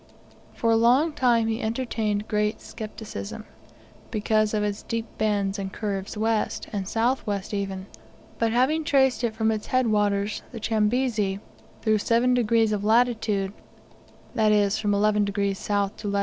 For 0.55 0.71
a 0.71 0.75
long 0.75 1.13
time 1.13 1.45
he 1.45 1.61
entertained 1.61 2.27
great 2.27 2.59
scepticism, 2.59 3.45
because 4.09 4.51
of 4.55 4.63
its 4.63 4.81
deep 4.81 5.05
bends 5.19 5.59
and 5.59 5.71
curves 5.71 6.17
west, 6.17 6.67
and 6.73 6.87
south 6.87 7.27
west 7.27 7.53
even; 7.53 7.85
but 8.39 8.51
having 8.51 8.83
traced 8.83 9.23
it 9.23 9.35
from 9.35 9.51
its 9.51 9.67
head 9.67 9.85
waters, 9.85 10.41
the 10.51 10.59
Chambezi, 10.59 11.39
through 11.83 11.99
7 11.99 12.33
degrees 12.33 12.71
of 12.71 12.83
latitude 12.83 13.53
that 14.33 14.51
is, 14.51 14.79
from 14.79 14.95
11 14.95 15.23
degrees 15.25 15.69
S. 15.69 15.91
to 15.97 16.07
lat. 16.07 16.19